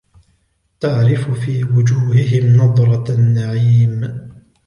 [0.79, 4.17] تعرف في وجوههم نضرة النعيم